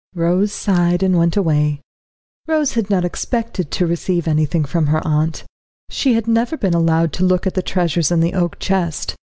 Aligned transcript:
Rose 0.15 0.51
sighed, 0.51 1.03
and 1.03 1.15
went 1.15 1.37
away. 1.37 1.79
Rose 2.47 2.73
had 2.73 2.89
not 2.89 3.05
expected 3.05 3.69
to 3.69 3.85
receive 3.85 4.27
anything 4.27 4.65
from 4.65 4.87
her 4.87 5.05
aunt. 5.07 5.43
She 5.91 6.15
had 6.15 6.27
never 6.27 6.57
been 6.57 6.73
allowed 6.73 7.13
to 7.13 7.23
look 7.23 7.45
at 7.45 7.53
the 7.53 7.61
treasures 7.61 8.09
in 8.09 8.19
the 8.19 8.33
oak 8.33 8.57
chest. 8.57 9.15